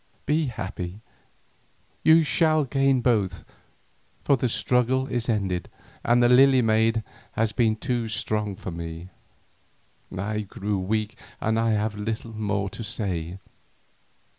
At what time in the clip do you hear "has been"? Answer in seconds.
7.33-7.75